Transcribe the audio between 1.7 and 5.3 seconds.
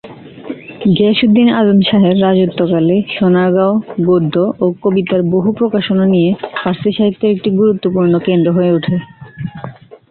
শাহের রাজত্বকালে সোনারগাঁও গদ্য ও কবিতার